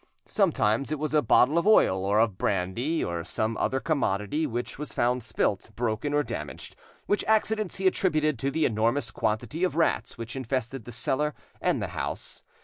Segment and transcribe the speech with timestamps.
[0.25, 4.79] Sometimes it was a bottle of oil, or of brandy, or some other commodity, which
[4.79, 9.75] was found spilt, broken, or damaged, which accidents he attributed to the enormous quantity of
[9.75, 12.41] rats which infested the cellar and the house.